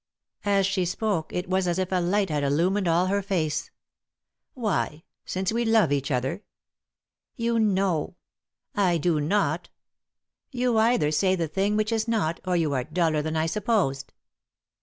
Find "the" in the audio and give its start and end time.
11.35-11.47